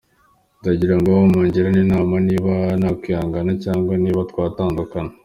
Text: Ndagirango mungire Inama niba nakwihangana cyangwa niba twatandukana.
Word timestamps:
Ndagirango 0.59 1.09
mungire 1.31 1.67
Inama 1.85 2.15
niba 2.27 2.53
nakwihangana 2.79 3.51
cyangwa 3.63 3.93
niba 4.03 4.21
twatandukana. 4.31 5.11